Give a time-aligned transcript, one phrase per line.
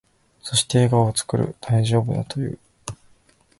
[0.41, 1.55] そして、笑顔を作る。
[1.61, 2.59] 大丈夫だと言う。